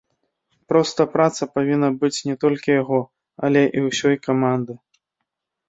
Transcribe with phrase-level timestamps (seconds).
[0.71, 2.99] Проста праца павінна быць не толькі яго,
[3.49, 4.73] але і ўсёй каманды.